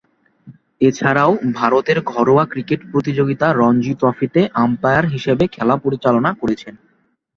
এছাড়াও, 0.81 1.31
ভারতের 1.53 1.97
ঘরোয়া 2.11 2.45
ক্রিকেট 2.45 2.81
প্রতিযোগিতা 2.91 3.47
রঞ্জী 3.53 3.93
ট্রফিতে 3.93 4.41
আম্পায়ার 4.63 5.05
হিসেবে 5.05 5.43
খেলা 5.47 5.75
পরিচালনা 5.77 6.31
করেছেন। 6.41 6.73